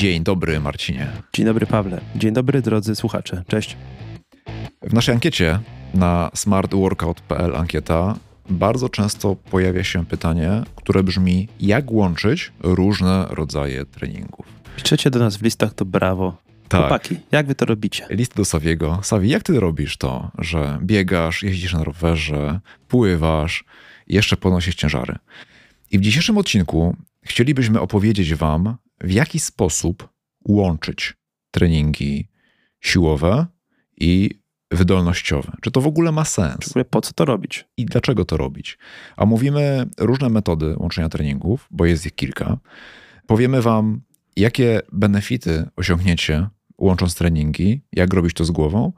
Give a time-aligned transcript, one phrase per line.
[0.00, 1.06] Dzień dobry, Marcinie.
[1.32, 2.00] Dzień dobry, Pawle.
[2.16, 3.44] Dzień dobry, drodzy słuchacze.
[3.48, 3.76] Cześć.
[4.82, 5.58] W naszej ankiecie
[5.94, 8.16] na smartworkout.pl ankieta
[8.50, 14.46] bardzo często pojawia się pytanie, które brzmi: jak łączyć różne rodzaje treningów?
[14.76, 16.36] Piszecie do nas w listach, to brawo.
[16.68, 16.80] Tak.
[16.80, 18.06] Chłopaki, jak wy to robicie?
[18.10, 18.98] List do Sawiego.
[19.02, 23.64] Sawi, jak ty robisz to, że biegasz, jeździsz na rowerze, pływasz,
[24.06, 25.16] jeszcze podnosisz ciężary?
[25.90, 30.08] I w dzisiejszym odcinku chcielibyśmy opowiedzieć wam, w jaki sposób
[30.48, 31.14] łączyć
[31.50, 32.28] treningi
[32.80, 33.46] siłowe
[34.00, 35.52] i wydolnościowe.
[35.60, 36.64] Czy to w ogóle ma sens?
[36.64, 37.64] W ogóle po co to robić?
[37.76, 38.78] I dlaczego to robić?
[39.16, 42.58] A mówimy różne metody łączenia treningów, bo jest ich kilka.
[43.26, 44.00] Powiemy wam,
[44.36, 48.92] jakie benefity osiągniecie łącząc treningi, jak robić to z głową.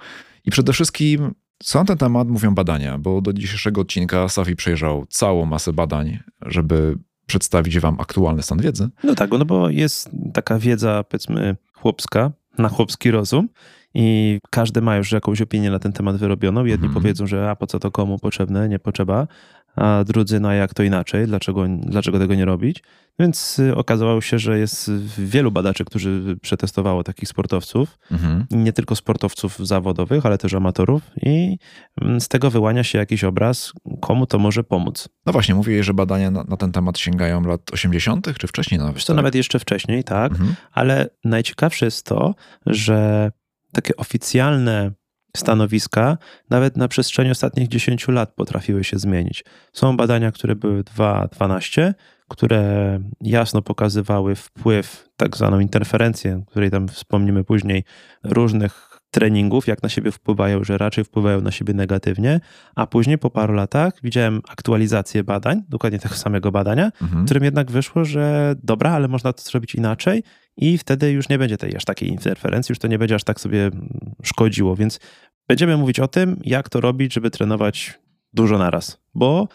[0.44, 5.06] I przede wszystkim, co na ten temat mówią badania, bo do dzisiejszego odcinka Safi przejrzał
[5.06, 6.98] całą masę badań, żeby
[7.32, 8.88] przedstawić wam aktualny stan wiedzy.
[9.04, 13.48] No tak, no bo jest taka wiedza, powiedzmy, chłopska, na chłopski rozum
[13.94, 16.64] i każdy ma już jakąś opinię na ten temat wyrobioną.
[16.64, 17.02] Jedni Mhm.
[17.02, 19.26] powiedzą, że a po co to komu potrzebne, nie potrzeba,
[19.76, 22.82] a drudzy, no jak to inaczej, dlaczego, dlaczego tego nie robić.
[23.18, 28.46] Więc y, okazało się, że jest wielu badaczy, którzy przetestowało takich sportowców, Mhm.
[28.50, 31.58] nie tylko sportowców zawodowych, ale też amatorów i
[32.02, 35.08] mm, z tego wyłania się jakiś obraz, komu to może pomóc.
[35.26, 38.94] No właśnie, mówię, że badania na, na ten temat sięgają lat 80., czy wcześniej nawet.
[38.94, 39.16] Wiesz to tak?
[39.16, 40.54] nawet jeszcze wcześniej, tak, Mhm.
[40.72, 42.34] ale najciekawsze jest to,
[42.66, 43.30] że
[43.72, 44.92] takie oficjalne
[45.36, 46.18] stanowiska
[46.50, 49.44] nawet na przestrzeni ostatnich 10 lat potrafiły się zmienić.
[49.72, 51.94] Są badania, które były 2.12,
[52.28, 57.84] które jasno pokazywały wpływ, tak zwaną interferencję, której tam wspomnimy później,
[58.24, 62.40] różnych treningów, jak na siebie wpływają, że raczej wpływają na siebie negatywnie,
[62.74, 67.22] a później po paru latach widziałem aktualizację badań, dokładnie tego samego badania, Mhm.
[67.22, 70.22] w którym jednak wyszło, że dobra, ale można to zrobić inaczej
[70.56, 73.40] i wtedy już nie będzie tej aż takiej interferencji, już to nie będzie aż tak
[73.40, 73.88] sobie mm,
[74.22, 75.00] szkodziło, więc
[75.48, 77.98] będziemy mówić o tym, jak to robić, żeby trenować
[78.32, 79.48] dużo naraz, bo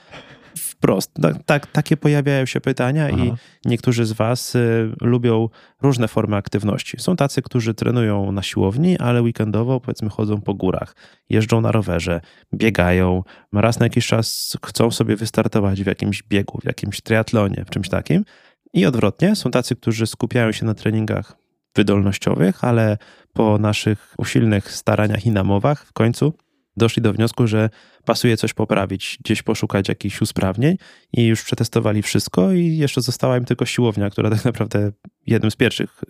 [0.58, 3.38] wprost, tak, tak, takie pojawiają się pytania i Aha.
[3.66, 5.50] niektórzy z was y, lubią
[5.82, 6.98] różne formy aktywności.
[7.00, 10.96] Są tacy, którzy trenują na siłowni, ale weekendowo powiedzmy chodzą po górach,
[11.30, 12.22] jeżdżą na rowerze,
[12.54, 13.24] biegają,
[13.54, 17.90] raz na jakiś czas chcą sobie wystartować w jakimś biegu, w jakimś triatlonie, w czymś
[17.90, 18.26] takim.
[18.74, 21.47] I odwrotnie, są tacy, którzy skupiają się na treningach
[21.78, 22.98] wydolnościowych, ale
[23.34, 26.34] po naszych usilnych staraniach i namowach w końcu
[26.78, 27.70] doszli do wniosku, że
[28.06, 30.78] pasuje coś poprawić, gdzieś poszukać jakichś usprawnień
[31.14, 34.92] i już przetestowali wszystko i jeszcze została im tylko siłownia, która tak naprawdę
[35.28, 36.04] jednym z pierwszych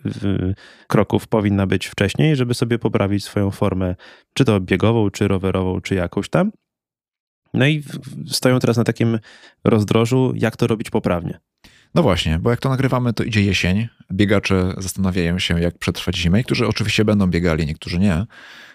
[0.86, 3.94] kroków powinna być wcześniej, żeby sobie poprawić swoją formę,
[4.34, 6.52] czy to biegową, czy rowerową, czy jakąś tam.
[7.54, 7.82] No i
[8.26, 9.18] stoją teraz na takim
[9.64, 11.38] rozdrożu, jak to robić poprawnie.
[11.94, 13.88] No właśnie, bo jak to nagrywamy, to idzie jesień.
[14.12, 16.38] Biegacze zastanawiają się, jak przetrwać zimę.
[16.38, 18.24] Niektórzy oczywiście będą biegali, niektórzy nie.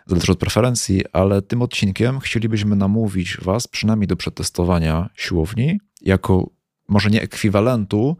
[0.05, 6.49] Zależy od preferencji, ale tym odcinkiem chcielibyśmy namówić Was przynajmniej do przetestowania siłowni jako
[6.87, 8.17] może nie ekwiwalentu,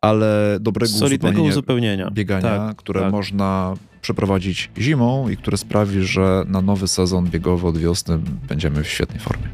[0.00, 2.10] ale dobrego Solidnego uzupełnienia uzupełnienia.
[2.10, 3.12] biegania, Tak, które tak.
[3.12, 8.88] można przeprowadzić zimą i które sprawi, że na nowy sezon biegowy od wiosny będziemy w
[8.88, 9.48] świetnej formie.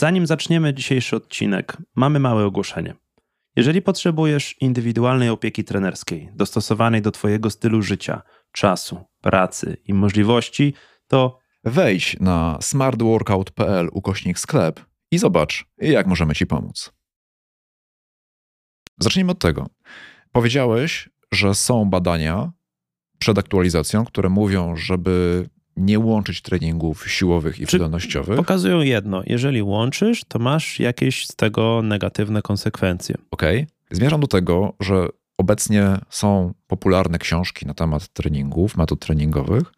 [0.00, 2.94] Zanim zaczniemy dzisiejszy odcinek, mamy małe ogłoszenie.
[3.56, 8.22] Jeżeli potrzebujesz indywidualnej opieki trenerskiej, dostosowanej do Twojego stylu życia,
[8.52, 10.74] czasu, pracy i możliwości,
[11.08, 14.80] to Wejdź na smartworkout.pl ukośnik sklep
[15.10, 16.92] i zobacz, jak możemy Ci pomóc.
[18.98, 19.66] Zacznijmy od tego.
[20.32, 22.52] Powiedziałeś, że są badania
[23.18, 25.46] przed aktualizacją, które mówią, żeby
[25.76, 28.36] nie łączyć treningów siłowych i Czy- wydolnościowych.
[28.36, 29.22] pokazują jedno.
[29.26, 33.14] Jeżeli łączysz, to masz jakieś z tego negatywne konsekwencje.
[33.30, 33.42] Ok.
[33.90, 35.08] Zmierzam do tego, że
[35.38, 39.72] obecnie są popularne książki na temat treningów, metod treningowych.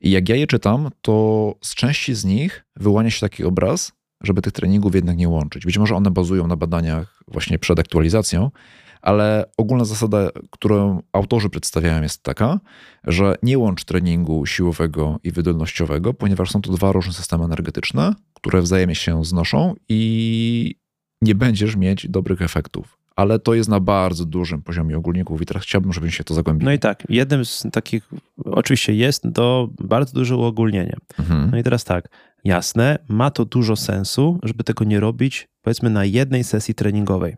[0.00, 3.92] I jak ja je czytam, to z części z nich wyłania się taki obraz,
[4.22, 5.64] żeby tych treningów jednak nie łączyć.
[5.66, 8.50] Być może one bazują na badaniach właśnie przed aktualizacją,
[9.04, 12.60] ale ogólna zasada, którą autorzy przedstawiają, jest taka,
[13.04, 18.62] że nie łącz treningu siłowego i wydolnościowego, ponieważ są to dwa różne systemy energetyczne, które
[18.62, 20.74] wzajemnie się znoszą i
[21.22, 22.98] nie będziesz mieć dobrych efektów.
[23.16, 26.64] Ale to jest na bardzo dużym poziomie ogólników i teraz chciałbym, żebyśmy się to zagłębili.
[26.64, 28.10] No i tak, jednym z takich,
[28.44, 30.96] oczywiście jest to bardzo duże uogólnienie.
[31.18, 31.50] Mhm.
[31.50, 32.08] No i teraz tak,
[32.44, 37.36] jasne, ma to dużo sensu, żeby tego nie robić, powiedzmy, na jednej sesji treningowej.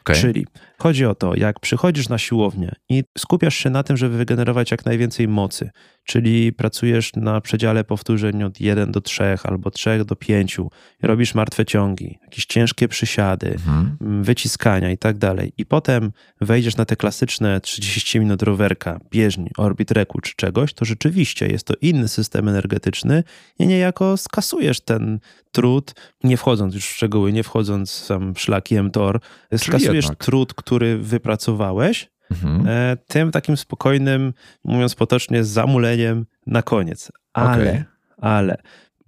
[0.00, 0.16] Okej.
[0.16, 0.46] Czyli
[0.82, 4.86] Chodzi o to, jak przychodzisz na siłownię i skupiasz się na tym, żeby wygenerować jak
[4.86, 5.70] najwięcej mocy,
[6.04, 10.58] czyli pracujesz na przedziale powtórzeń od 1 do 3 albo 3 do 5,
[11.02, 13.96] robisz martwe ciągi, jakieś ciężkie przysiady, mhm.
[14.22, 15.52] wyciskania i tak dalej.
[15.58, 20.84] I potem wejdziesz na te klasyczne 30 minut rowerka, bieżni, orbit reku czy czegoś, to
[20.84, 23.24] rzeczywiście jest to inny system energetyczny
[23.58, 25.20] i niejako skasujesz ten
[25.52, 25.94] trud,
[26.24, 29.20] nie wchodząc już w szczegóły, nie wchodząc sam szlaki mTOR,
[29.56, 32.66] skasujesz trud, który wypracowałeś, mhm.
[32.66, 34.32] E, tym takim spokojnym,
[34.64, 37.12] mówiąc potocznie, zamuleniem na koniec.
[37.32, 37.84] Ale, okay.
[38.20, 38.56] ale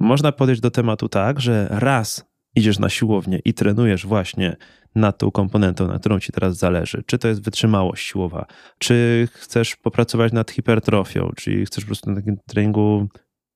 [0.00, 2.24] można podejść do tematu tak, że raz
[2.56, 4.56] idziesz na siłownię i trenujesz właśnie
[4.94, 7.02] nad tą komponentą, na którą ci teraz zależy.
[7.06, 8.46] Czy to jest wytrzymałość siłowa,
[8.78, 13.08] czy chcesz popracować nad hipertrofią, czy chcesz po prostu na takim treningu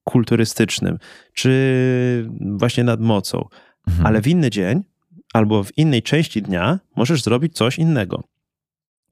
[0.05, 0.99] kulturystycznym,
[1.33, 3.49] czy właśnie nad mocą.
[3.89, 4.07] Mhm.
[4.07, 4.83] Ale w inny dzień
[5.37, 8.23] albo w innej części dnia możesz zrobić coś innego.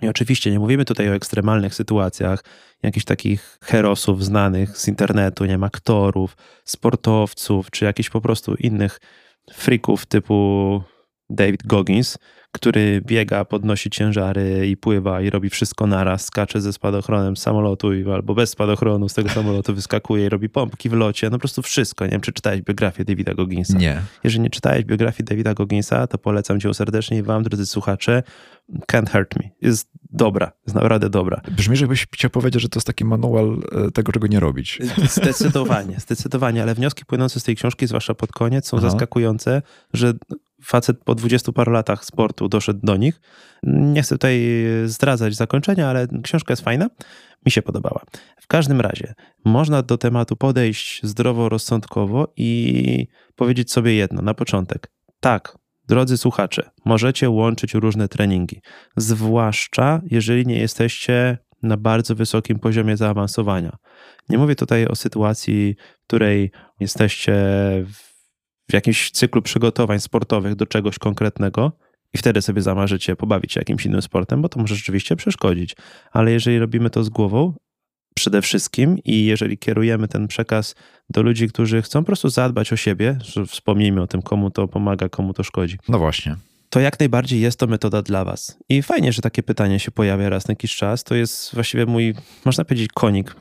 [0.03, 2.45] I oczywiście nie mówimy tutaj o ekstremalnych sytuacjach,
[2.83, 9.01] jakichś takich herosów znanych z internetu, nie wiem, aktorów, sportowców, czy jakichś po prostu innych
[9.53, 10.83] freaków typu
[11.31, 12.19] David Goggins,
[12.55, 17.91] który biega, podnosi ciężary i pływa i robi wszystko naraz, skacze ze spadochronem z samolotu
[18.15, 21.63] albo bez spadochronu z tego samolotu wyskakuje i robi pompki w locie, no po prostu
[21.63, 22.05] wszystko.
[22.05, 23.79] Nie wiem, czy czytałeś biografię Davida Gogginsa.
[23.79, 24.03] Nie.
[24.25, 28.23] Jeżeli nie czytałeś biografii Davida Gogginsa, to polecam cię serdecznie i wam, drodzy słuchacze,
[28.93, 29.51] Can't Hurt Me.
[29.61, 31.41] Jest dobra, jest naprawdę dobra.
[31.57, 34.79] Brzmi, żebyś chciał powiedzieć, że to jest taki manual e, tego, czego nie robić.
[35.11, 38.91] Zdecydowanie, zdecydowanie, ale wnioski płynące z tej książki, zwłaszcza pod koniec, są Aha.
[38.91, 39.63] zaskakujące,
[39.93, 40.13] że
[40.65, 43.21] facet po dwudziestu paru latach sportu doszedł do nich.
[43.63, 44.43] Nie chcę tutaj
[44.85, 46.89] zdradzać zakończenia, ale książka jest fajna.
[47.47, 48.01] Mi się podobała.
[48.41, 49.15] W każdym razie,
[49.45, 53.07] można do tematu podejść zdrowo-rozsądkowo i
[53.37, 54.91] powiedzieć sobie jedno na początek.
[55.21, 55.59] Tak,
[55.89, 58.61] drodzy słuchacze, możecie łączyć różne treningi,
[58.97, 63.77] zwłaszcza jeżeli nie jesteście na bardzo wysokim poziomie zaawansowania.
[64.29, 66.51] Nie mówię tutaj o sytuacji, w której
[66.81, 67.35] jesteście
[67.87, 68.14] w
[68.71, 71.73] w jakimś cyklu przygotowań sportowych do czegoś konkretnego
[72.15, 75.77] i wtedy sobie zamarzycie pobawić się jakimś innym sportem, bo to może rzeczywiście przeszkodzić.
[76.13, 77.55] Ale jeżeli robimy to z głową,
[78.15, 80.75] przede wszystkim i jeżeli kierujemy ten przekaz
[81.11, 84.69] do ludzi, którzy chcą po prostu zadbać o siebie, że wspomnijmy o tym, komu to
[84.69, 85.79] pomaga, komu to szkodzi.
[85.89, 86.37] No właśnie.
[86.71, 88.59] To jak najbardziej jest to metoda dla Was.
[88.69, 91.05] I fajnie, że takie pytanie się pojawia raz na jakiś czas.
[91.05, 92.15] To jest właściwie mój,
[92.45, 93.37] można powiedzieć, konik,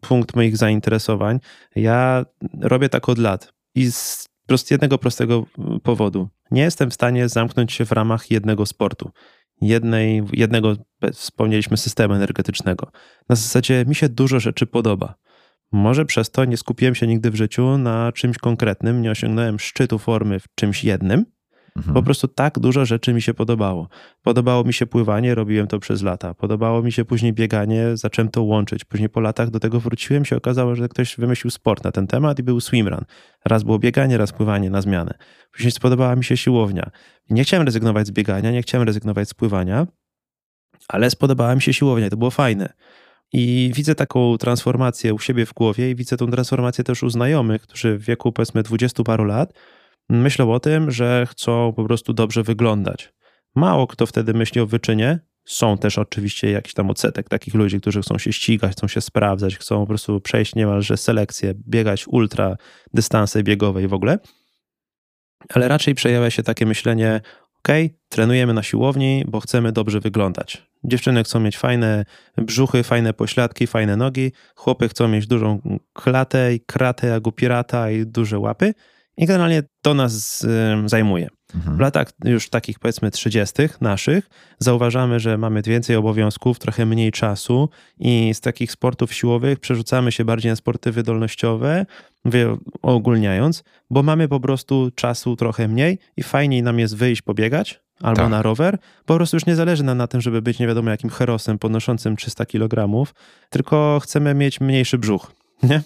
[0.00, 1.40] punkt moich zainteresowań.
[1.76, 2.24] Ja
[2.60, 6.28] robię tak od lat i z z jednego prostego mm, powodu.
[6.50, 9.10] Nie jestem w stanie zamknąć się w ramach jednego sportu,
[9.60, 10.76] jednej, jednego,
[11.12, 12.92] wspomnieliśmy, systemu energetycznego.
[13.28, 15.14] Na zasadzie mi się dużo rzeczy podoba.
[15.72, 19.98] Może przez to nie skupiłem się nigdy w życiu na czymś konkretnym, nie osiągnąłem szczytu
[19.98, 21.26] formy w czymś jednym,
[21.80, 21.94] Mhm.
[21.94, 23.88] Po prostu tak dużo rzeczy mi się podobało.
[24.22, 26.34] Podobało mi się pływanie, robiłem to przez lata.
[26.34, 28.84] Podobało mi się później bieganie, zacząłem to łączyć.
[28.84, 32.38] Później po latach do tego wróciłem, się okazało, że ktoś wymyślił sport na ten temat
[32.38, 33.04] i był swimrun.
[33.44, 35.14] Raz było bieganie, raz pływanie na zmianę.
[35.52, 36.90] Później spodobała mi się siłownia.
[37.30, 39.86] Nie chciałem rezygnować z biegania, nie chciałem rezygnować z pływania,
[40.88, 42.72] ale spodobała mi się siłownia to było fajne.
[43.32, 47.62] I widzę taką transformację u siebie w głowie i widzę tą transformację też u znajomych,
[47.62, 49.52] którzy w wieku powiedzmy dwudziestu paru lat
[50.10, 53.12] myślą o tym, że chcą po prostu dobrze wyglądać.
[53.54, 55.18] Mało kto wtedy myśli o wyczynie.
[55.44, 59.56] Są też oczywiście jakiś tam odsetek takich ludzi, którzy chcą się ścigać, chcą się sprawdzać,
[59.56, 62.56] chcą po prostu przejść niemalże selekcję, biegać ultra
[62.94, 64.18] dystanse biegowe i w ogóle.
[65.54, 67.20] Ale raczej przejawia się takie myślenie,
[67.58, 67.68] ok,
[68.08, 70.70] trenujemy na siłowni, bo chcemy dobrze wyglądać.
[70.84, 72.04] Dziewczyny chcą mieć fajne
[72.36, 74.32] brzuchy, fajne pośladki, fajne nogi.
[74.56, 78.74] Chłopy chcą mieć dużą klatę i kratę jak u pirata i duże łapy.
[79.20, 80.46] I generalnie to nas
[80.86, 81.28] zajmuje.
[81.54, 81.76] Mhm.
[81.76, 83.54] W latach już takich powiedzmy 30.
[83.80, 90.12] naszych zauważamy, że mamy więcej obowiązków, trochę mniej czasu i z takich sportów siłowych przerzucamy
[90.12, 91.86] się bardziej na sporty wydolnościowe,
[92.24, 97.80] mówię ogólniając, bo mamy po prostu czasu trochę mniej i fajniej nam jest wyjść pobiegać
[98.00, 98.30] albo tak.
[98.30, 98.78] na rower.
[99.06, 102.16] Po prostu już nie zależy nam na tym, żeby być nie wiadomo jakim herosem podnoszącym
[102.16, 103.04] 300 kg,
[103.50, 105.32] tylko chcemy mieć mniejszy brzuch.
[105.62, 105.82] Nie?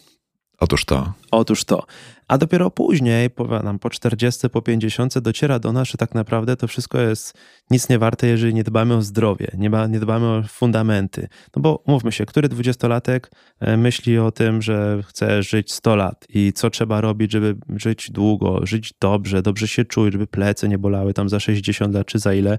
[0.64, 1.12] Otóż to.
[1.30, 1.86] Otóż to.
[2.28, 6.68] A dopiero później, powiadam, po 40, po 50 dociera do nas, że tak naprawdę to
[6.68, 7.38] wszystko jest
[7.70, 11.28] nic nie warte, jeżeli nie dbamy o zdrowie, nie, nie dbamy o fundamenty.
[11.56, 13.30] No bo mówmy się, który dwudziestolatek
[13.60, 18.10] e, myśli o tym, że chce żyć 100 lat i co trzeba robić, żeby żyć
[18.10, 22.18] długo, żyć dobrze, dobrze się czuć, żeby plece nie bolały tam za 60 lat czy
[22.18, 22.58] za ile.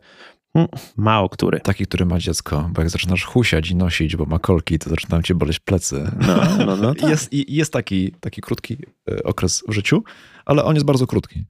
[0.56, 1.60] Mm, mało który.
[1.60, 5.22] Taki, który ma dziecko, bo jak zaczynasz husiać i nosić, bo ma kolki, to zaczynają
[5.22, 6.12] cię boleć plecy.
[6.28, 7.10] No, no, no tak.
[7.10, 8.78] jest, jest taki, taki krótki
[9.12, 10.04] e, okres w życiu,
[10.46, 11.46] ale on jest bardzo krótki.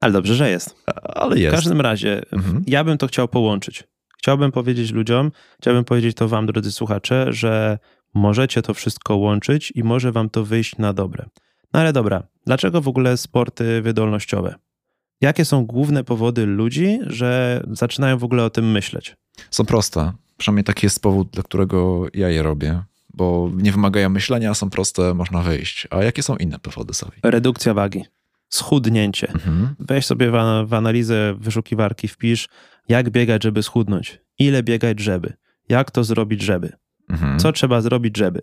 [0.00, 0.84] Ale dobrze, że jest.
[1.04, 1.56] Ale jest.
[1.56, 2.64] W każdym razie, mhm.
[2.66, 3.84] ja bym to chciał połączyć.
[4.18, 5.30] chciałbym powiedzieć ludziom,
[5.60, 7.78] chciałbym powiedzieć to wam, drodzy słuchacze, że
[8.14, 11.24] możecie to wszystko łączyć i może wam to wyjść na dobre.
[11.72, 14.54] No ale dobra, dlaczego w ogóle sporty wydolnościowe?
[15.20, 19.16] Jakie są główne powody ludzi, że zaczynają w ogóle o tym myśleć?
[19.50, 20.12] Są proste.
[20.36, 22.82] Przynajmniej taki jest powód, dla którego ja je robię,
[23.14, 25.88] bo nie wymagają myślenia, są proste, można wyjść.
[25.90, 27.20] A jakie są inne powody, Sawi?
[27.22, 28.04] Redukcja wagi,
[28.48, 29.28] schudnięcie.
[29.28, 29.74] Mhm.
[29.78, 30.30] Weź sobie
[30.66, 32.48] w, analizę wyszukiwarki, wpisz,
[32.88, 35.32] jak biegać, żeby schudnąć, ile biegać, żeby,
[35.68, 36.72] jak to zrobić, żeby,
[37.10, 37.38] mhm.
[37.38, 38.40] co trzeba zrobić, żeby.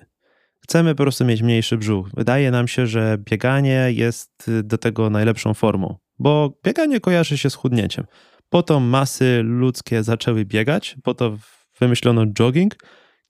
[0.70, 2.10] Chcemy po prostu mieć mniejszy brzuch.
[2.14, 7.56] Wydaje nam się, że bieganie jest do tego najlepszą formą, bo bieganie kojarzy się z
[7.56, 8.06] chudnięciem.
[8.50, 11.38] Po to masy ludzkie zaczęły biegać, po to
[11.80, 12.76] wymyślono jogging,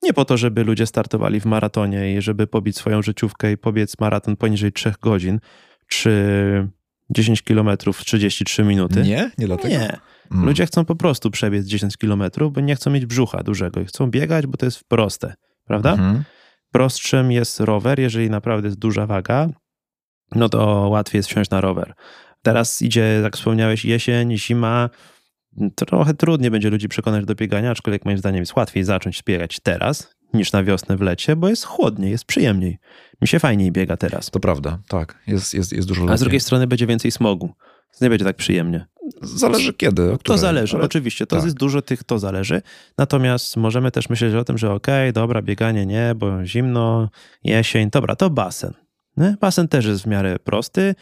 [0.03, 3.99] nie po to, żeby ludzie startowali w maratonie i żeby pobić swoją życiówkę i pobiec
[3.99, 5.39] maraton poniżej 3 godzin,
[5.87, 6.67] czy
[7.09, 9.01] 10 kilometrów w 33 minuty.
[9.01, 9.31] Nie?
[9.37, 9.69] Nie dlatego?
[9.69, 9.97] Nie.
[10.31, 10.45] Mm.
[10.45, 14.11] Ludzie chcą po prostu przebiec 10 kilometrów, bo nie chcą mieć brzucha dużego i chcą
[14.11, 15.33] biegać, bo to jest proste,
[15.65, 15.91] prawda?
[15.91, 16.23] Mhm.
[16.75, 19.49] Prostszym jest rower, jeżeli naprawdę jest duża waga,
[20.35, 21.93] no to łatwiej jest wsiąść na rower.
[22.41, 24.89] Teraz idzie, jak wspomniałeś, jesień, zima,
[25.75, 30.15] trochę trudniej będzie ludzi przekonać do biegania, aczkolwiek moim zdaniem jest łatwiej zacząć biegać teraz
[30.33, 32.77] niż na wiosnę w lecie, bo jest chłodniej, jest przyjemniej.
[33.21, 34.31] Mi się fajniej biega teraz.
[34.31, 35.19] To prawda, tak.
[35.27, 36.13] Jest, jest, jest dużo lepiej.
[36.13, 37.53] A z drugiej strony będzie więcej smogu.
[38.01, 38.85] Nie będzie tak przyjemnie.
[39.21, 40.17] Zależy kiedy.
[40.23, 40.85] To zależy, ale...
[40.85, 41.27] oczywiście.
[41.27, 41.45] To tak.
[41.45, 42.61] jest dużo tych, to zależy.
[42.97, 47.09] Natomiast możemy też myśleć o tym, że okej, okay, dobra, bieganie nie, bo zimno,
[47.43, 48.73] jesień, dobra, to basen.
[49.17, 49.37] Nie?
[49.41, 50.95] Basen też jest w miarę prosty.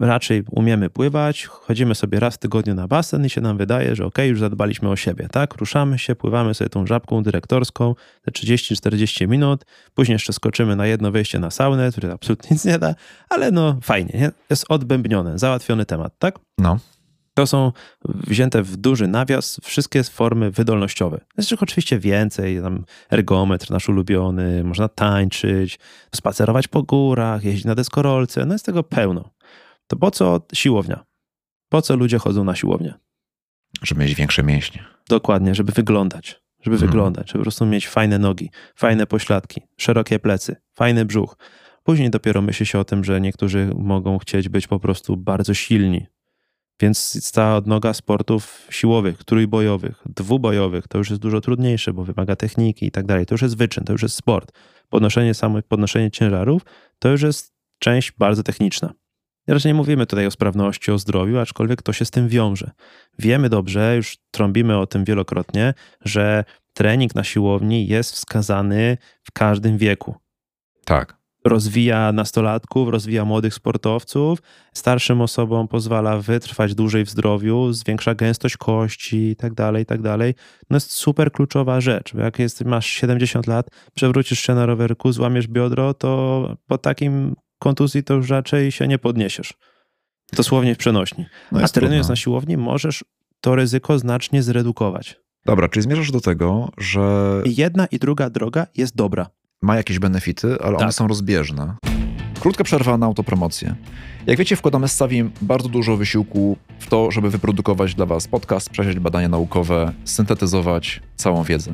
[0.00, 4.06] Raczej umiemy pływać, chodzimy sobie raz w tygodniu na basen i się nam wydaje, że
[4.06, 5.54] ok, już zadbaliśmy o siebie, tak?
[5.54, 9.64] Ruszamy się, pływamy sobie tą żabką dyrektorską te 30-40 minut,
[9.94, 12.94] później jeszcze skoczymy na jedno wejście na saunę, które absolutnie nic nie da,
[13.28, 14.30] ale no fajnie, nie?
[14.50, 16.38] Jest odbębnione, załatwiony temat, tak?
[16.58, 16.78] No.
[17.34, 17.72] To są
[18.04, 21.20] wzięte w duży nawias wszystkie formy wydolnościowe.
[21.36, 25.78] Jest ich oczywiście więcej, tam ergometr nasz ulubiony, można tańczyć,
[26.14, 29.30] spacerować po górach, jeździć na deskorolce, no jest tego pełno.
[29.88, 31.04] To po co siłownia?
[31.68, 32.94] Po co ludzie chodzą na siłownię?
[33.82, 34.84] Żeby mieć większe mięśnie.
[35.08, 36.40] Dokładnie, żeby wyglądać.
[36.60, 36.90] Żeby hmm.
[36.90, 41.36] wyglądać, żeby po prostu mieć fajne nogi, fajne pośladki, szerokie plecy, fajny brzuch.
[41.82, 46.06] Później dopiero myśli się o tym, że niektórzy mogą chcieć być po prostu bardzo silni,
[46.80, 52.86] więc ta odnoga sportów siłowych, trójbojowych, dwubojowych to już jest dużo trudniejsze, bo wymaga techniki
[52.86, 53.26] i tak dalej.
[53.26, 54.52] To już jest wyczyn, to już jest sport.
[54.88, 56.62] Podnoszenie samych, podnoszenie ciężarów
[56.98, 58.92] to już jest część bardzo techniczna.
[59.48, 62.70] Teraz nie mówimy tutaj o sprawności, o zdrowiu, aczkolwiek to się z tym wiąże.
[63.18, 65.74] Wiemy dobrze, już trąbimy o tym wielokrotnie,
[66.04, 70.14] że trening na siłowni jest wskazany w każdym wieku.
[70.84, 74.38] Tak rozwija nastolatków, rozwija młodych sportowców,
[74.74, 80.02] starszym osobom pozwala wytrwać dłużej w zdrowiu, zwiększa gęstość kości i tak dalej, i tak
[80.02, 80.34] dalej.
[80.70, 82.14] No jest super kluczowa rzecz.
[82.14, 88.02] Jak jest, masz 70 lat, przewrócisz się na rowerku, złamiesz biodro, to po takim kontuzji
[88.02, 89.54] to już raczej się nie podniesiesz.
[90.32, 91.26] Dosłownie w przenośni.
[91.52, 93.04] No A trenując na siłowni możesz
[93.40, 95.16] to ryzyko znacznie zredukować.
[95.44, 97.42] Dobra, czyli zmierzasz do tego, że.
[97.44, 99.30] Jedna i druga droga jest dobra
[99.62, 100.82] ma jakieś benefity, ale tak.
[100.82, 101.76] one są rozbieżne.
[102.40, 103.74] Krótka przerwa na autopromocję.
[104.26, 108.70] Jak wiecie, wkładamy z Savim bardzo dużo wysiłku w to, żeby wyprodukować dla Was podcast,
[108.70, 111.72] przejrzeć badania naukowe, syntetyzować całą wiedzę.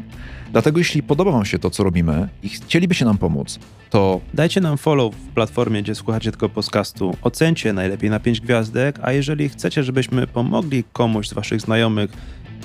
[0.53, 3.59] Dlatego jeśli podoba Wam się to, co robimy i chcielibyście nam pomóc,
[3.91, 4.21] to...
[4.35, 7.17] Dajcie nam follow w platformie, gdzie słuchacie tego podcastu.
[7.23, 12.11] Ocencie najlepiej na 5 gwiazdek, a jeżeli chcecie, żebyśmy pomogli komuś z Waszych znajomych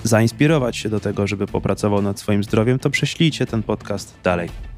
[0.03, 4.68] zainspirować się do tego, żeby popracował nad swoim zdrowiem, to prześlijcie ten podcast dalej.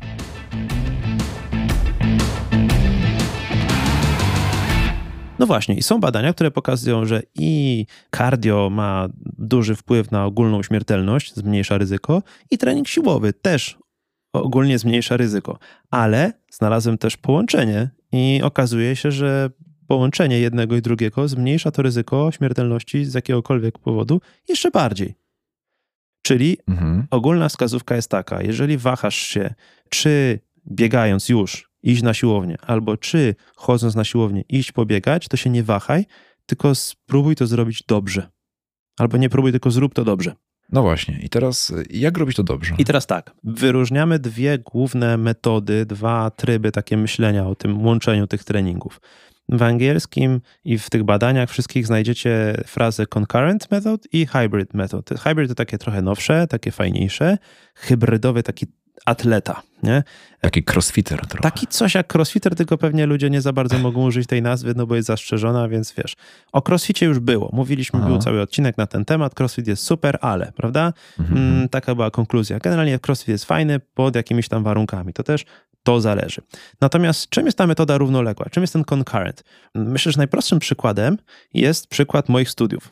[5.42, 7.86] No właśnie, i są badania, które pokazują, że i
[8.18, 13.78] cardio ma duży wpływ na ogólną śmiertelność, zmniejsza ryzyko, i trening siłowy też
[14.34, 15.60] ogólnie zmniejsza ryzyko.
[15.90, 19.50] Ale znalazłem też połączenie i okazuje się, że
[19.88, 25.16] połączenie jednego i drugiego zmniejsza to ryzyko śmiertelności z jakiegokolwiek powodu jeszcze bardziej.
[26.22, 27.08] Czyli mhm.
[27.12, 29.54] ogólna wskazówka jest taka: jeżeli wahasz się,
[29.90, 30.40] czy
[30.72, 35.64] biegając już iść na siłownię, albo czy chodząc na siłownię iść pobiegać, to się nie
[35.64, 36.06] wahaj,
[36.46, 38.30] tylko spróbuj to zrobić dobrze.
[39.00, 40.36] Albo nie próbuj, tylko zrób to dobrze.
[40.72, 42.76] No właśnie, i teraz jak robić to dobrze?
[42.78, 48.44] I teraz tak, wyróżniamy dwie główne metody, dwa tryby takie myślenia o tym łączeniu tych
[48.44, 49.02] treningów.
[49.50, 55.10] W angielskim i w tych badaniach wszystkich znajdziecie frazę concurrent method i hybrid method.
[55.10, 57.38] Hybrid to takie trochę nowsze, takie fajniejsze.
[57.76, 58.66] Hybrydowy taki
[59.06, 60.04] atleta, nie?
[60.42, 61.44] Taki crossfitter trochę.
[61.44, 64.88] Taki coś jak crossfitter, tylko pewnie ludzie nie za bardzo mogą użyć tej nazwy, no
[64.88, 66.16] bo jest zastrzeżona, więc wiesz.
[66.52, 67.50] O crossficie już było.
[67.54, 68.10] Mówiliśmy, Aha.
[68.10, 69.40] był cały odcinek na ten temat.
[69.40, 70.94] Crossfit jest super, ale, prawda?
[71.20, 71.38] Mhm.
[71.38, 72.60] Mm, taka była konkluzja.
[72.60, 75.14] Generalnie crossfit jest fajny pod jakimiś tam warunkami.
[75.14, 75.46] To też
[75.84, 76.42] to zależy.
[76.82, 78.46] Natomiast czym jest ta metoda równoległa?
[78.52, 79.44] Czym jest ten concurrent?
[79.76, 81.18] Myślę, że najprostszym przykładem
[81.54, 82.92] jest przykład moich studiów.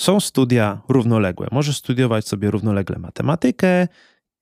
[0.00, 1.48] Są studia równoległe.
[1.52, 3.88] Możesz studiować sobie równolegle matematykę,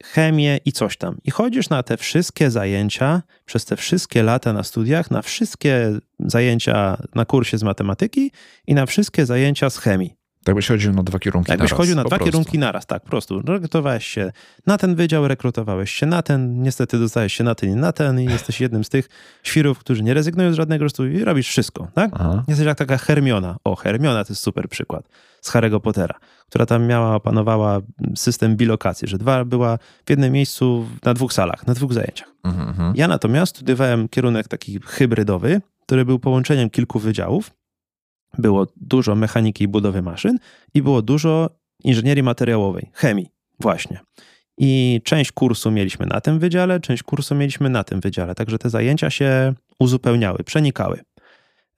[0.02, 1.18] chemię i coś tam.
[1.24, 7.02] I chodzisz na te wszystkie zajęcia przez te wszystkie lata na studiach, na wszystkie zajęcia
[7.14, 8.30] na kursie z matematyki
[8.66, 10.21] i na wszystkie zajęcia z chemii.
[10.44, 11.70] Tak byś chodził na dwa kierunki tak naraz.
[11.70, 12.24] Byś chodził na dwa prostu.
[12.24, 13.42] kierunki naraz, tak, po prostu.
[13.42, 14.32] Rekrutowałeś się
[14.66, 18.20] na ten wydział, rekrutowałeś się na ten, niestety dostałeś się na ten i na ten
[18.20, 19.08] i jesteś jednym z tych
[19.42, 22.10] świrów, którzy nie rezygnują z żadnego studium i robisz wszystko, tak?
[22.14, 22.44] Aha.
[22.48, 23.56] Jesteś jak taka Hermiona.
[23.64, 25.08] O, Hermiona to jest super przykład
[25.40, 26.14] z Harry'ego Pottera,
[26.48, 27.80] która tam miała, opanowała
[28.16, 32.28] system bilokacji, że dwa była w jednym miejscu na dwóch salach, na dwóch zajęciach.
[32.44, 32.92] Mhm, mhm.
[32.96, 37.50] Ja natomiast studiowałem kierunek taki hybrydowy, który był połączeniem kilku wydziałów
[38.38, 40.38] było dużo mechaniki i budowy maszyn
[40.74, 41.50] i było dużo
[41.84, 43.26] inżynierii materiałowej, chemii,
[43.60, 44.00] właśnie.
[44.58, 48.70] I część kursu mieliśmy na tym wydziale, część kursu mieliśmy na tym wydziale, także te
[48.70, 51.00] zajęcia się uzupełniały, przenikały.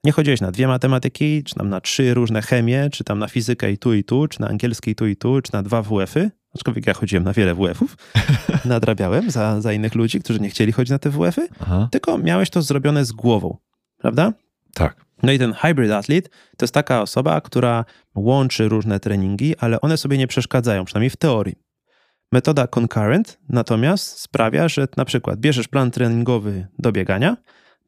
[0.03, 3.71] Nie chodziłeś na dwie matematyki, czy tam na trzy różne chemie, czy tam na fizykę
[3.71, 6.31] i tu i tu, czy na angielski i tu i tu, czy na dwa WF-y.
[6.55, 7.97] Aczkolwiek ja chodziłem na wiele WF-ów,
[8.65, 11.87] nadrabiałem za, za innych ludzi, którzy nie chcieli chodzić na te WF-y, Aha.
[11.91, 13.57] tylko miałeś to zrobione z głową,
[13.97, 14.33] prawda?
[14.73, 15.04] Tak.
[15.23, 19.97] No i ten hybrid athlete to jest taka osoba, która łączy różne treningi, ale one
[19.97, 21.55] sobie nie przeszkadzają, przynajmniej w teorii.
[22.31, 27.37] Metoda concurrent natomiast sprawia, że na przykład bierzesz plan treningowy do biegania,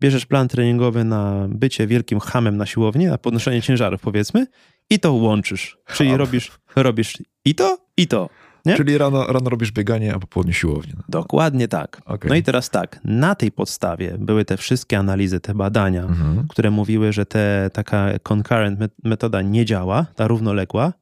[0.02, 4.48] bierzesz plan treningowy na bycie wielkim hamem na siłowni, na podnoszenie ciężarów powiedzmy
[4.90, 5.78] i to łączysz.
[5.94, 8.30] Czyli robisz, robisz i to, i to.
[8.66, 8.76] Nie?
[8.76, 10.94] Czyli rano, rano robisz bieganie, a po południu siłownię.
[11.10, 12.02] Dokładnie tak.
[12.06, 12.30] Okay.
[12.30, 16.48] No i teraz tak, na tej podstawie były te wszystkie analizy, te badania, mhm.
[16.48, 20.94] które mówiły, że te, taka concurrent metoda nie działa, ta równoległa,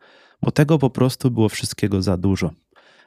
[0.42, 2.52] bo tego po prostu było wszystkiego za dużo.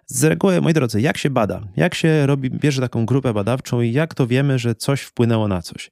[0.06, 1.60] Z reguły, moi drodzy, jak się bada?
[1.76, 5.62] Jak się robi, bierze taką grupę badawczą i jak to wiemy, że coś wpłynęło na
[5.62, 5.90] coś?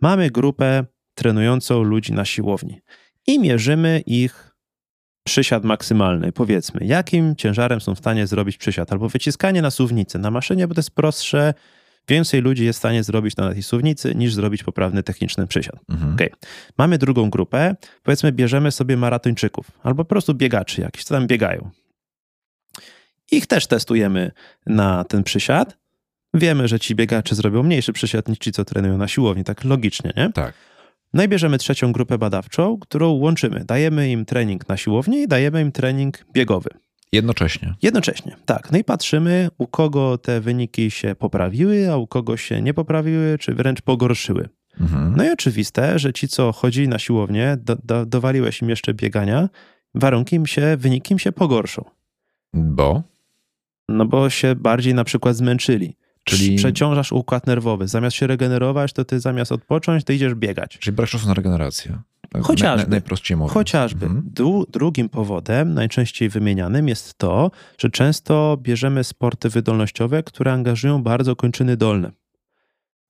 [0.00, 2.80] Mamy grupę trenującą ludzi na siłowni
[3.26, 4.45] i mierzymy ich
[5.26, 10.18] przysiad maksymalny, powiedzmy, jakim ciężarem są w stanie zrobić przysiad, albo wyciskanie na suwnicy.
[10.18, 11.54] Na maszynie, bo to jest prostsze,
[12.08, 15.76] więcej ludzi jest w stanie zrobić na tej suwnicy, niż zrobić poprawny techniczny przysiad.
[15.88, 16.14] Mhm.
[16.14, 16.30] Okay.
[16.78, 21.70] Mamy drugą grupę, powiedzmy, bierzemy sobie maratończyków, albo po prostu biegaczy jakiś, co tam biegają.
[23.30, 24.32] Ich też testujemy
[24.66, 25.76] na ten przysiad.
[26.34, 30.12] Wiemy, że ci biegacze zrobią mniejszy przysiad niż ci, co trenują na siłowni, tak logicznie,
[30.16, 30.32] nie?
[30.32, 30.54] Tak.
[31.14, 33.64] No i bierzemy trzecią grupę badawczą, którą łączymy.
[33.64, 36.70] Dajemy im trening na siłowni i dajemy im trening biegowy.
[37.12, 37.74] Jednocześnie.
[37.82, 38.72] Jednocześnie, tak.
[38.72, 43.38] No i patrzymy, u kogo te wyniki się poprawiły, a u kogo się nie poprawiły,
[43.38, 44.48] czy wręcz pogorszyły.
[44.80, 45.14] Mhm.
[45.16, 49.48] No i oczywiste, że ci, co chodzili na siłownię, do, do, dowaliłeś im jeszcze biegania,
[49.94, 51.84] warunki im się, wyniki im się pogorszą.
[52.54, 53.02] Bo?
[53.88, 55.96] No bo się bardziej na przykład zmęczyli.
[56.28, 57.88] Czyli przeciążasz układ nerwowy.
[57.88, 60.78] Zamiast się regenerować, to ty zamiast odpocząć, to idziesz biegać.
[60.78, 61.98] Czyli brak czasu na regenerację.
[62.30, 62.86] Tak chociażby.
[62.86, 63.52] Na, najprościej mówiąc.
[63.52, 64.06] Chociażby.
[64.06, 64.24] Mhm.
[64.34, 71.36] Dru, drugim powodem, najczęściej wymienianym, jest to, że często bierzemy sporty wydolnościowe, które angażują bardzo
[71.36, 72.08] kończyny dolne.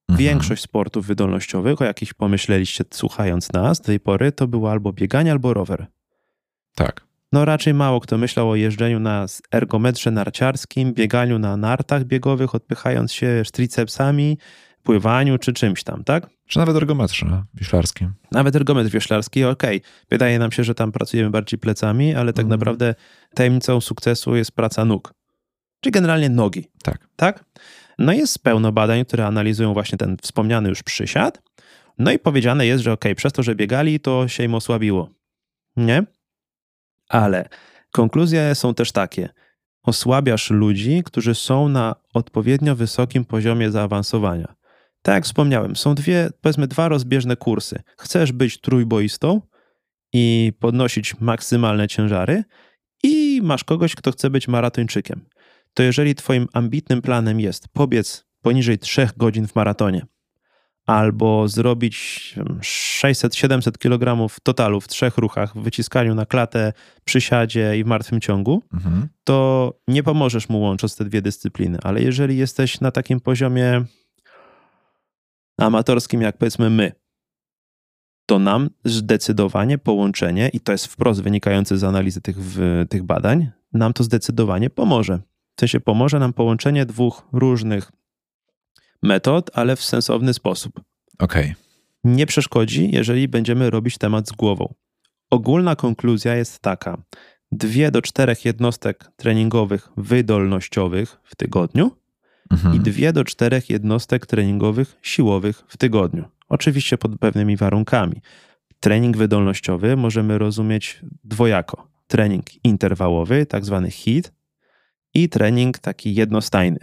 [0.08, 0.18] Mhm.
[0.18, 5.32] Większość sportów wydolnościowych, o jakich pomyśleliście słuchając nas do tej pory, to było albo bieganie,
[5.32, 5.86] albo rower.
[6.74, 12.54] Tak no raczej mało kto myślał o jeżdżeniu na ergometrze narciarskim, bieganiu na nartach biegowych,
[12.54, 14.38] odpychając się tricepsami,
[14.82, 16.26] pływaniu czy czymś tam, tak?
[16.46, 18.12] Czy nawet ergometrze wioślarskim.
[18.32, 19.76] Nawet ergometr wioślarski, okej.
[19.76, 19.90] Okay.
[20.10, 22.50] Wydaje nam się, że tam pracujemy bardziej plecami, ale tak mm.
[22.50, 22.94] naprawdę
[23.34, 25.14] tajemnicą sukcesu jest praca nóg.
[25.80, 26.70] Czyli generalnie nogi.
[26.82, 27.08] Tak.
[27.16, 27.44] Tak?
[27.98, 31.42] No jest pełno badań, które analizują właśnie ten wspomniany już przysiad.
[31.98, 35.10] No i powiedziane jest, że okej, okay, przez to, że biegali, to się im osłabiło.
[35.76, 36.15] Nie?
[37.08, 37.48] Ale
[37.92, 39.28] konkluzje są też takie.
[39.82, 44.54] Osłabiasz ludzi, którzy są na odpowiednio wysokim poziomie zaawansowania.
[45.02, 47.82] Tak jak wspomniałem, są dwie, powiedzmy, dwa rozbieżne kursy.
[47.98, 49.40] Chcesz być trójboistą
[50.12, 52.44] i podnosić maksymalne ciężary,
[53.02, 55.28] i masz kogoś, kto chce być maratończykiem.
[55.74, 60.06] To jeżeli Twoim ambitnym planem jest pobiec poniżej 3 godzin w maratonie,
[60.86, 66.72] albo zrobić 600-700 kg totalu w trzech ruchach, w wyciskaniu na klatę,
[67.04, 69.08] przysiadzie i w martwym ciągu, mhm.
[69.24, 71.78] to nie pomożesz mu łącząc te dwie dyscypliny.
[71.82, 73.84] Ale jeżeli jesteś na takim poziomie
[75.58, 76.92] amatorskim, jak powiedzmy my,
[78.26, 82.36] to nam zdecydowanie połączenie, i to jest wprost wynikające z analizy tych,
[82.88, 85.18] tych badań, nam to zdecydowanie pomoże.
[85.56, 87.92] W sensie pomoże nam połączenie dwóch różnych
[89.06, 90.80] metod, ale w sensowny sposób.
[91.18, 91.44] Okej.
[91.44, 91.54] Okay.
[92.04, 94.74] Nie przeszkodzi, jeżeli będziemy robić temat z głową.
[95.30, 97.02] Ogólna konkluzja jest taka:
[97.52, 101.90] dwie do czterech jednostek treningowych wydolnościowych w tygodniu
[102.50, 102.74] mhm.
[102.76, 106.24] i dwie do czterech jednostek treningowych siłowych w tygodniu.
[106.48, 108.20] Oczywiście pod pewnymi warunkami.
[108.80, 111.88] Trening wydolnościowy możemy rozumieć dwojako.
[112.06, 114.32] Trening interwałowy, tak zwany HIIT,
[115.14, 116.78] i trening taki jednostajny,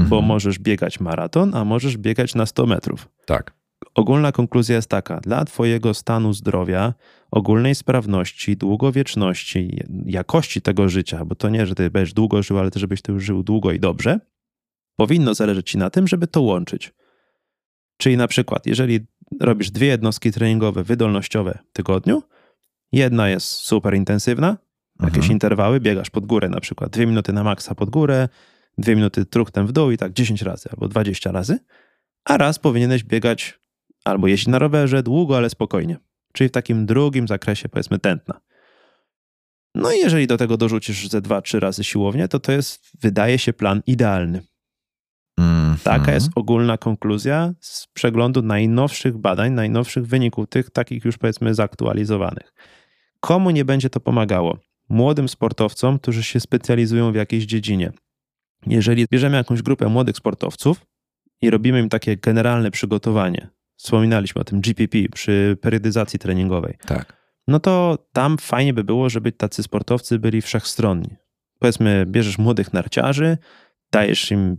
[0.00, 0.08] mhm.
[0.08, 3.08] bo możesz biegać maraton, a możesz biegać na 100 metrów.
[3.26, 3.52] Tak.
[3.94, 6.94] Ogólna konkluzja jest taka: dla Twojego stanu zdrowia,
[7.30, 12.70] ogólnej sprawności, długowieczności, jakości tego życia, bo to nie, że Ty będziesz długo żył, ale
[12.70, 14.20] też żebyś Ty żył długo i dobrze,
[14.96, 16.92] powinno zależeć Ci na tym, żeby to łączyć.
[17.96, 19.00] Czyli na przykład, jeżeli
[19.40, 22.22] robisz dwie jednostki treningowe wydolnościowe w tygodniu,
[22.92, 24.56] jedna jest super intensywna,
[25.00, 25.32] jakieś mhm.
[25.32, 28.28] interwały, biegasz pod górę na przykład, dwie minuty na maksa pod górę,
[28.78, 31.58] dwie minuty truchtem w dół i tak 10 razy albo 20 razy,
[32.24, 33.60] a raz powinieneś biegać
[34.04, 35.96] albo jeździć na rowerze długo, ale spokojnie.
[36.32, 38.40] Czyli w takim drugim zakresie, powiedzmy, tętna.
[39.74, 43.38] No i jeżeli do tego dorzucisz ze dwa, trzy razy siłownię, to to jest, wydaje
[43.38, 44.42] się, plan idealny.
[45.38, 45.82] Mm -hmm.
[45.82, 52.52] Taka jest ogólna konkluzja z przeglądu najnowszych badań, najnowszych wyników, tych takich już powiedzmy zaktualizowanych.
[53.20, 54.58] Komu nie będzie to pomagało?
[54.88, 57.92] Młodym sportowcom, którzy się specjalizują w jakiejś dziedzinie.
[58.66, 60.86] Jeżeli bierzemy jakąś grupę młodych sportowców
[61.42, 66.78] i robimy im takie generalne przygotowanie, wspominaliśmy o tym GPP przy periodyzacji treningowej.
[66.86, 67.20] Tak.
[67.48, 71.16] No to tam fajnie by było, żeby tacy sportowcy byli wszechstronni.
[71.58, 73.38] Powiedzmy, bierzesz młodych narciarzy,
[73.92, 74.56] dajesz im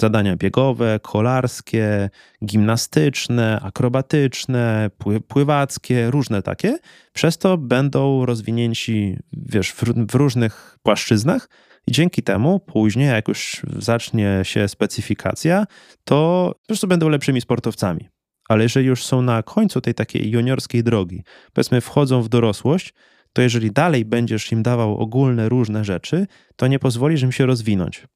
[0.00, 2.10] zadania biegowe, kolarskie,
[2.44, 4.90] gimnastyczne, akrobatyczne,
[5.28, 6.78] pływackie, różne takie.
[7.12, 11.48] Przez to będą rozwinięci, wiesz, w, w różnych płaszczyznach
[11.88, 15.64] i dzięki temu później, jak już zacznie się specyfikacja,
[16.04, 18.08] to po prostu będą lepszymi sportowcami
[18.48, 21.22] ale jeżeli już są na końcu tej takiej juniorskiej drogi,
[21.52, 22.94] powiedzmy wchodzą w dorosłość,
[23.32, 28.06] to jeżeli dalej będziesz im dawał ogólne różne rzeczy, to nie pozwolisz im się rozwinąć.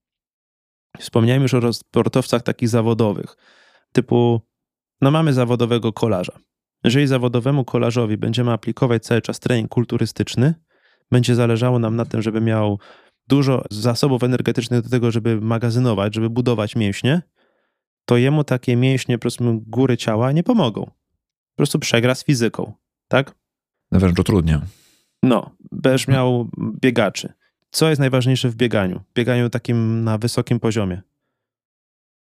[0.99, 3.37] Wspomniałem już o sportowcach takich zawodowych,
[3.93, 4.41] typu,
[5.01, 6.39] no mamy zawodowego kolarza.
[6.85, 10.55] Jeżeli zawodowemu kolarzowi będziemy aplikować cały czas trening kulturystyczny,
[11.11, 12.79] będzie zależało nam na tym, żeby miał
[13.29, 17.23] dużo zasobów energetycznych do tego, żeby magazynować, żeby budować mięśnie,
[18.05, 20.85] to jemu takie mięśnie, po prostu góry ciała nie pomogą.
[20.85, 22.73] Po prostu przegra z fizyką,
[23.09, 23.35] tak?
[23.93, 24.63] Wręcz utrudnia.
[25.23, 27.33] No, będziesz miał biegaczy.
[27.71, 29.01] Co jest najważniejsze w bieganiu?
[29.15, 31.03] Bieganiu takim na wysokim poziomie.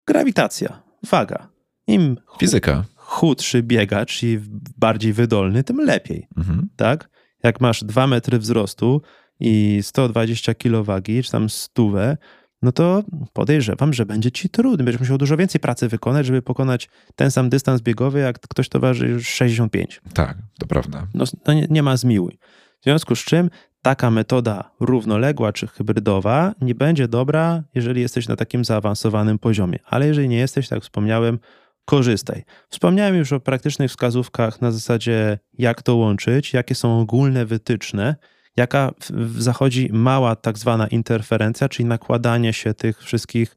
[0.08, 1.50] Grawitacja, waga.
[1.88, 2.86] Im Fizyka.
[2.96, 4.40] chudszy biegacz i
[4.78, 6.70] bardziej wydolny, tym lepiej, mhm.
[6.76, 7.10] tak?
[7.44, 9.02] Jak masz 2 metry wzrostu
[9.40, 12.18] i 120 kg wagi, czy tam stówę,
[12.62, 14.84] no to podejrzewam, że będzie ci trudny.
[14.84, 18.80] Będziesz musiał dużo więcej pracy wykonać, żeby pokonać ten sam dystans biegowy, jak ktoś to
[18.80, 20.02] waży już 65.
[20.14, 21.08] Tak, to prawda.
[21.14, 22.38] No, no nie, nie ma zmiłuj.
[22.82, 23.50] W związku z czym
[23.82, 29.80] taka metoda równoległa czy hybrydowa nie będzie dobra, jeżeli jesteś na takim zaawansowanym poziomie.
[29.86, 31.40] Ale jeżeli nie jesteś, tak wspomniałem,
[31.86, 32.44] korzystaj.
[32.70, 38.16] Wspomniałem już o praktycznych wskazówkach na zasadzie, jak to łączyć, jakie są ogólne wytyczne,
[38.58, 38.92] jaka
[39.38, 43.56] zachodzi mała tak zwana interferencja, czyli nakładanie się tych wszystkich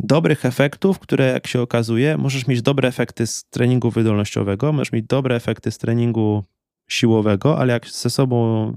[0.00, 5.06] dobrych efektów, które jak się okazuje, możesz mieć dobre efekty z treningu wydolnościowego, możesz mieć
[5.06, 6.44] dobre efekty z treningu
[6.88, 8.72] siłowego, ale jak ze sobą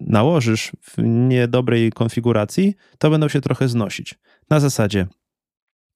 [0.00, 4.14] nałożysz w niedobrej konfiguracji, to będą się trochę znosić.
[4.50, 5.06] Na zasadzie,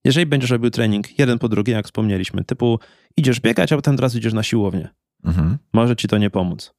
[0.04, 2.78] jeżeli będziesz robił trening jeden po drugim, jak wspomnieliśmy, typu
[3.16, 4.88] idziesz biegać, a potem teraz idziesz na siłownię,
[5.24, 5.58] mhm.
[5.72, 6.74] może ci to nie pomóc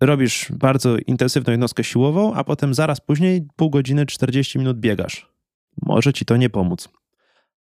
[0.00, 5.26] robisz bardzo intensywną jednostkę siłową, a potem zaraz później pół godziny, 40 minut biegasz.
[5.82, 6.88] Może ci to nie pomóc.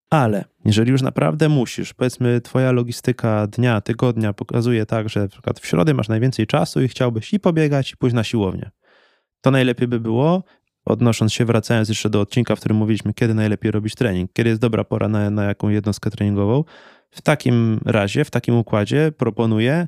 [0.09, 5.59] Ale jeżeli już naprawdę musisz, powiedzmy, twoja logistyka dnia, tygodnia pokazuje tak, że na przykład
[5.59, 8.71] w środę masz najwięcej czasu i chciałbyś i pobiegać, i pójść na siłownię,
[9.41, 10.43] to najlepiej by było,
[10.85, 14.61] odnosząc się, wracając jeszcze do odcinka, w którym mówiliśmy, kiedy najlepiej robić trening, kiedy jest
[14.61, 16.63] dobra pora na, na jaką jednostkę treningową,
[17.11, 19.87] w takim razie, w takim układzie proponuję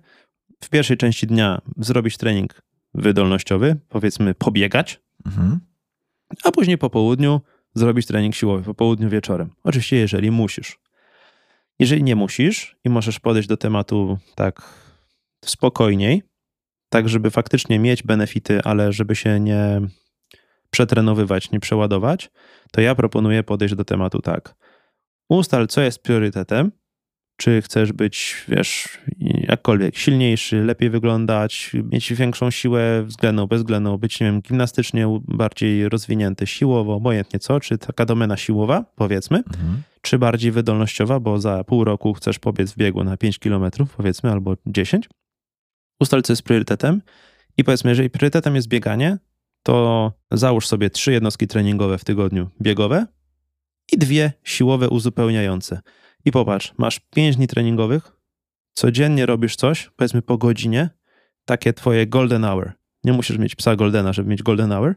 [0.64, 2.62] w pierwszej części dnia zrobić trening
[2.94, 5.60] wydolnościowy, powiedzmy pobiegać, mhm.
[6.44, 7.42] a później po południu
[7.74, 9.50] zrobić trening siłowy, po południu wieczorem.
[9.64, 10.80] Oczywiście, jeżeli musisz.
[11.80, 14.62] Jeżeli nie musisz i możesz podejść do tematu tak
[15.46, 16.24] spokojniej,
[16.90, 19.82] tak żeby faktycznie mieć benefity, ale żeby się nie
[20.70, 22.30] przetrenowywać, nie przeładować,
[22.72, 24.56] to ja proponuję podejść do tematu tak.
[25.30, 26.72] Ustal, co jest priorytetem,
[27.42, 34.28] czy chcesz być, wiesz, jakkolwiek silniejszy, lepiej wyglądać, mieć większą siłę względną, bezwzględną, być, nie
[34.28, 39.82] wiem, gimnastycznie bardziej rozwinięty, siłowo, obojętnie co, czy taka domena siłowa, powiedzmy, mhm.
[40.02, 43.66] czy bardziej wydolnościowa, bo za pół roku chcesz pobiec w biegu na 5 km,
[43.98, 45.10] powiedzmy, albo 10.
[46.00, 47.02] Ustal, co jest priorytetem
[47.58, 49.18] i powiedzmy, jeżeli priorytetem jest bieganie,
[49.64, 53.08] to załóż sobie trzy jednostki treningowe w tygodniu biegowe
[53.92, 55.82] i dwie siłowe uzupełniające.
[56.26, 58.12] I popatrz, masz 5 dni treningowych,
[58.74, 60.90] codziennie robisz coś, powiedzmy po godzinie,
[61.46, 62.72] takie twoje golden hour.
[63.04, 64.96] Nie musisz mieć psa goldena, żeby mieć golden hour.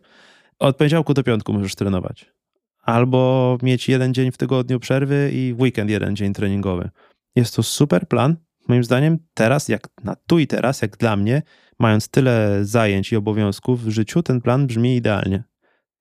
[0.59, 2.35] Od poniedziałku do piątku możesz trenować.
[2.83, 6.91] Albo mieć jeden dzień w tygodniu przerwy i w weekend jeden dzień treningowy.
[7.37, 8.37] Jest to super plan.
[8.69, 11.43] Moim zdaniem teraz, jak na tu i teraz, jak dla mnie,
[11.79, 15.45] mając tyle zajęć i obowiązków w życiu, ten plan brzmi idealnie.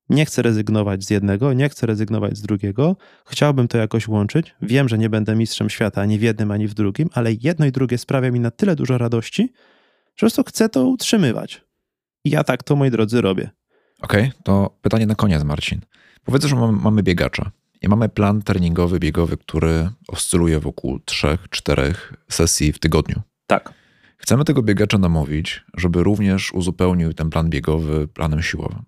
[0.10, 2.96] Nie chcę rezygnować z jednego, nie chcę rezygnować z drugiego.
[3.26, 4.56] Chciałbym to jakoś łączyć.
[4.62, 7.72] Wiem, że nie będę mistrzem świata ani w jednym, ani w drugim, ale jedno i
[7.72, 11.62] drugie sprawia mi na tyle dużo radości, że po prostu chcę to utrzymywać.
[12.26, 13.50] I ja tak to, moi drodzy, robię.
[14.02, 15.82] Okej, okay, to pytanie na koniec, Marcin.
[16.26, 21.94] Powiedzmy, że mamy, mamy biegacza i mamy plan treningowy, biegowy, który oscyluje wokół 3-4
[22.30, 23.22] sesji w tygodniu.
[23.48, 23.74] Tak.
[24.18, 28.84] Chcemy tego biegacza namówić, żeby również uzupełnił ten plan biegowy planem siłowym.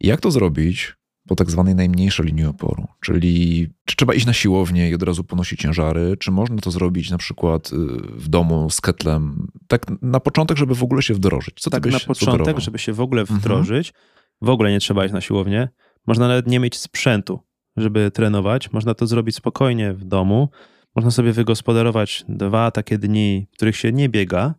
[0.00, 0.96] Jak to zrobić
[1.28, 2.86] po tak zwanej najmniejszej linii oporu?
[3.00, 7.10] Czyli czy trzeba iść na siłownię i od razu ponosić ciężary, czy można to zrobić
[7.10, 7.76] na przykład y,
[8.12, 9.46] w domu z ketlem?
[9.68, 11.60] Tak na początek, żeby w ogóle się wdrożyć.
[11.60, 12.60] Co tak na początek, sugerował?
[12.60, 13.40] żeby się w ogóle mhm.
[13.40, 14.04] wdrożyć, mhm.
[14.42, 15.68] w ogóle nie trzeba iść na siłownię.
[16.06, 17.40] Można nawet nie mieć sprzętu,
[17.76, 18.72] żeby trenować.
[18.72, 20.48] Można to zrobić spokojnie w domu.
[20.96, 24.54] Można sobie wygospodarować dwa takie dni, w których się nie biega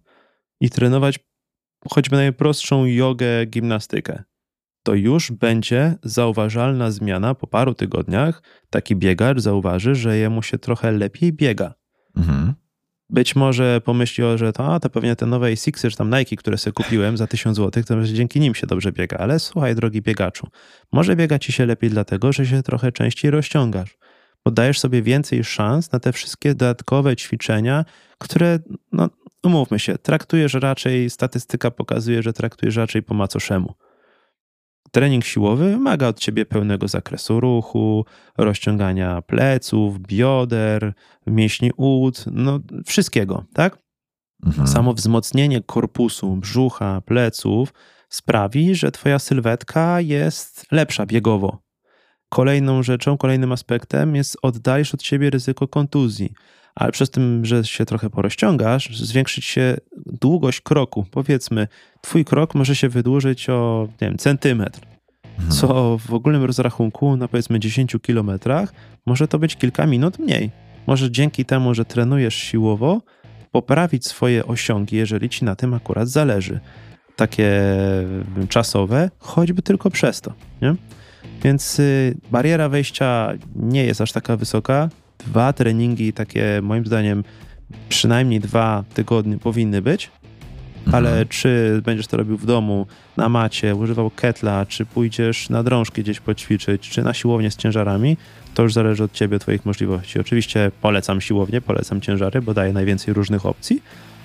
[0.62, 1.20] i trenować
[1.90, 4.24] choćby najprostszą jogę, gimnastykę
[4.88, 8.44] to już będzie zauważalna zmiana po paru tygodniach.
[8.70, 11.74] Taki biegacz zauważy, że jemu się trochę lepiej biega.
[12.18, 12.54] Mhm.
[13.10, 16.58] Być może pomyśli, że to, a, to pewnie te nowe Sixy, czy tam Nike, które
[16.58, 19.18] sobie kupiłem za 1000 zł, to dzięki nim się dobrze biega.
[19.18, 20.48] Ale słuchaj, drogi biegaczu,
[20.92, 23.98] może biega ci się lepiej dlatego, że się trochę częściej rozciągasz.
[24.46, 27.86] Bo dajesz sobie więcej szans na te wszystkie dodatkowe ćwiczenia,
[28.18, 28.60] które,
[28.92, 29.10] no
[29.44, 33.74] umówmy się, traktujesz raczej, statystyka pokazuje, że traktujesz raczej po macoszemu.
[34.92, 38.06] Trening siłowy wymaga od ciebie pełnego zakresu ruchu,
[38.38, 40.94] rozciągania pleców, bioder,
[41.28, 43.78] mięśni ud, no wszystkiego, tak?
[44.46, 44.68] Mhm.
[44.68, 47.74] Samo wzmocnienie korpusu, brzucha, pleców
[48.10, 51.64] sprawi, że twoja sylwetka jest lepsza biegowo.
[52.30, 56.34] Kolejną rzeczą, kolejnym aspektem jest oddalisz od siebie ryzyko kontuzji,
[56.78, 61.06] ale przez tym, że się trochę porozciągasz, zwiększyć się długość kroku.
[61.12, 61.68] Powiedzmy,
[62.02, 64.80] twój krok może się wydłużyć o nie wiem, centymetr,
[65.24, 65.52] mhm.
[65.52, 68.74] co w ogólnym rozrachunku na powiedzmy 10 kilometrach
[69.06, 70.52] może to być kilka minut mniej.
[70.88, 73.02] Może dzięki temu, że trenujesz siłowo,
[73.52, 76.60] poprawić swoje osiągi, jeżeli ci na tym akurat zależy.
[77.16, 77.52] Takie
[78.50, 80.34] czasowe, choćby tylko przez to.
[80.62, 80.76] Nie?
[81.44, 84.90] Więc y, bariera wejścia nie jest aż taka wysoka.
[85.20, 87.24] Dwa treningi, takie moim zdaniem,
[87.90, 90.12] przynajmniej dwa tygodnie powinny być.
[90.92, 91.28] Ale mhm.
[91.28, 96.20] czy będziesz to robił w domu, na macie, używał ketla, czy pójdziesz na drążki gdzieś
[96.20, 98.18] poćwiczyć, czy na siłownię z ciężarami,
[98.54, 100.20] to już zależy od ciebie, twoich możliwości.
[100.20, 103.82] Oczywiście polecam siłownię, polecam ciężary, bo daje najwięcej różnych opcji,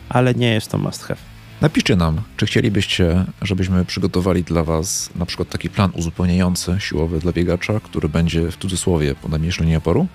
[0.08, 1.20] ale nie jest to must have.
[1.60, 7.32] Napiszcie nam, czy chcielibyście, żebyśmy przygotowali dla Was na przykład taki plan uzupełniający siłowy dla
[7.32, 10.06] biegacza, który będzie w cudzysłowie po najmniejszej linii oporu.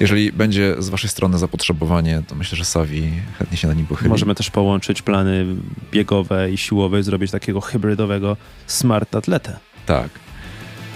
[0.00, 4.10] Jeżeli będzie z Waszej strony zapotrzebowanie, to myślę, że Savi chętnie się na nim pochyli.
[4.10, 5.46] Możemy też połączyć plany
[5.92, 8.36] biegowe i siłowe i zrobić takiego hybrydowego
[8.66, 9.58] smart atletę.
[9.86, 10.08] Tak.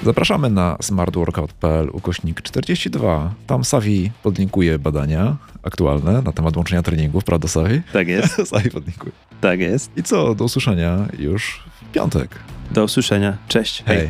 [0.05, 3.35] Zapraszamy na smartworkout.pl ukośnik 42.
[3.47, 7.83] Tam Savi podlinkuje badania aktualne na temat łączenia treningów, prawda Savi?
[7.93, 8.35] Tak jest.
[8.51, 9.13] Savi podlinkuje.
[9.41, 9.91] Tak jest.
[9.97, 12.39] I co, do usłyszenia już w piątek.
[12.71, 13.37] Do usłyszenia.
[13.49, 13.83] Cześć.
[13.87, 13.99] Hej.
[13.99, 14.09] Hej.